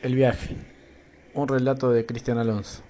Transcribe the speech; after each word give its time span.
El 0.00 0.14
viaje. 0.14 0.54
Un 1.34 1.48
relato 1.48 1.90
de 1.90 2.06
Cristian 2.06 2.38
Alonso. 2.38 2.82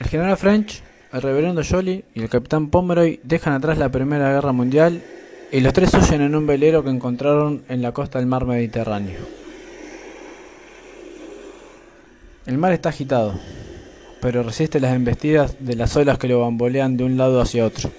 El 0.00 0.06
general 0.06 0.38
French, 0.38 0.82
el 1.12 1.20
reverendo 1.20 1.62
Jolly 1.62 2.04
y 2.14 2.22
el 2.22 2.30
capitán 2.30 2.70
Pomeroy 2.70 3.20
dejan 3.22 3.52
atrás 3.52 3.76
la 3.76 3.90
Primera 3.90 4.32
Guerra 4.32 4.52
Mundial 4.52 5.02
y 5.52 5.60
los 5.60 5.74
tres 5.74 5.92
huyen 5.92 6.22
en 6.22 6.34
un 6.34 6.46
velero 6.46 6.82
que 6.82 6.88
encontraron 6.88 7.64
en 7.68 7.82
la 7.82 7.92
costa 7.92 8.18
del 8.18 8.28
mar 8.28 8.46
Mediterráneo. 8.46 9.20
El 12.46 12.56
mar 12.56 12.72
está 12.72 12.88
agitado, 12.88 13.34
pero 14.22 14.42
resiste 14.42 14.80
las 14.80 14.94
embestidas 14.94 15.56
de 15.60 15.76
las 15.76 15.94
olas 15.96 16.18
que 16.18 16.28
lo 16.28 16.40
bambolean 16.40 16.96
de 16.96 17.04
un 17.04 17.18
lado 17.18 17.42
hacia 17.42 17.66
otro. 17.66 17.90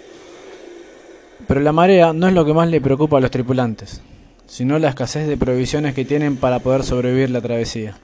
Pero 1.48 1.59
la 1.59 1.72
marea 1.72 2.14
no 2.14 2.27
es 2.27 2.34
lo 2.34 2.45
que 2.45 2.54
más 2.54 2.68
le 2.68 2.82
preocupa 2.82 3.18
a 3.18 3.22
los 3.22 3.30
tripulantes, 3.30 4.02
sino 4.48 4.80
la 4.80 4.90
escasez 4.90 5.28
de 5.28 5.38
provisiones 5.38 5.94
que 5.94 6.06
tienen 6.06 6.38
para 6.38 6.60
poder 6.60 6.84
sobrevivir 6.84 7.30
la 7.30 7.42
travesía. 7.42 7.98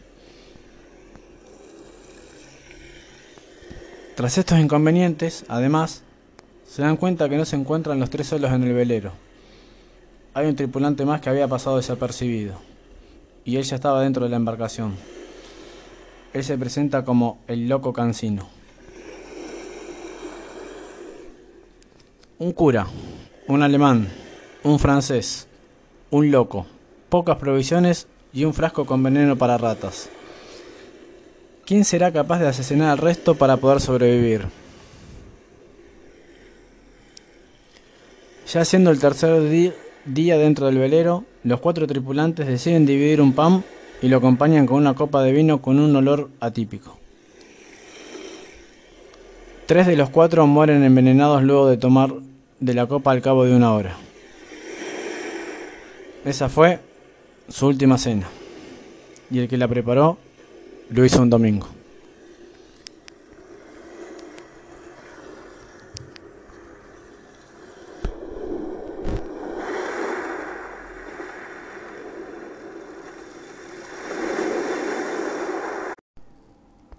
Tras 4.16 4.38
estos 4.38 4.60
inconvenientes, 4.60 5.44
además, 5.48 6.04
se 6.68 6.82
dan 6.82 6.98
cuenta 6.98 7.30
que 7.30 7.38
no 7.38 7.46
se 7.46 7.56
encuentran 7.56 8.00
los 8.00 8.10
tres 8.10 8.28
solos 8.28 8.52
en 8.52 8.64
el 8.64 8.74
velero. 8.74 9.12
Hay 10.36 10.48
un 10.48 10.56
tripulante 10.56 11.06
más 11.06 11.22
que 11.22 11.30
había 11.30 11.48
pasado 11.48 11.78
desapercibido, 11.78 12.56
y 13.46 13.56
él 13.58 13.64
ya 13.64 13.76
estaba 13.76 14.02
dentro 14.02 14.23
de 14.23 14.30
la 14.30 14.38
embarcación. 14.38 14.96
Él 16.34 16.44
se 16.44 16.58
presenta 16.58 17.04
como 17.04 17.40
el 17.48 17.68
loco 17.68 17.94
cansino. 17.94 18.50
Un 22.39 22.52
cura, 22.52 22.88
un 23.48 23.64
alemán, 23.64 24.08
un 24.64 24.80
francés, 24.80 25.48
un 26.14 26.30
loco, 26.30 26.67
pocas 27.09 27.38
provisiones 27.38 28.06
y 28.33 28.45
un 28.45 28.53
frasco 28.53 28.86
con 28.86 29.02
veneno 29.02 29.36
para 29.36 29.58
ratas. 29.58 30.09
¿Quién 31.66 31.86
será 31.86 32.11
capaz 32.11 32.38
de 32.38 32.47
asesinar 32.47 32.92
al 32.92 33.00
resto 33.00 33.33
para 33.33 33.58
poder 33.58 33.81
sobrevivir? 33.81 34.45
Ya 38.47 38.64
siendo 38.64 38.92
el 38.92 39.00
tercer 39.00 39.42
día 40.05 40.38
dentro 40.38 40.67
del 40.67 40.78
velero, 40.78 41.25
los 41.44 41.59
cuatro 41.59 41.88
tripulantes 41.88 42.45
deciden 42.45 42.86
dividir 42.86 43.20
un 43.20 43.33
pan 43.33 43.64
y 44.00 44.08
lo 44.08 44.17
acompañan 44.17 44.67
con 44.67 44.77
una 44.77 44.94
copa 44.94 45.23
de 45.23 45.31
vino 45.31 45.64
con 45.64 45.80
un 45.80 45.95
olor 45.95 46.30
atípico. 46.39 47.00
Tres 49.66 49.88
de 49.88 49.95
los 49.95 50.11
cuatro 50.11 50.45
mueren 50.45 50.83
envenenados 50.83 51.42
luego 51.42 51.70
de 51.70 51.77
tomar 51.77 52.14
de 52.59 52.73
la 52.75 52.86
copa 52.86 53.11
al 53.11 53.23
cabo 53.23 53.45
de 53.45 53.55
una 53.55 53.73
hora. 53.73 53.98
Esa 56.26 56.48
fue 56.48 56.80
su 57.50 57.68
última 57.68 57.98
cena. 57.98 58.28
Y 59.30 59.40
el 59.40 59.48
que 59.48 59.58
la 59.58 59.68
preparó 59.68 60.18
lo 60.90 61.04
hizo 61.04 61.22
un 61.22 61.30
domingo. 61.30 61.68